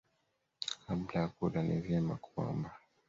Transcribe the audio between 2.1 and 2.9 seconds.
kuomba.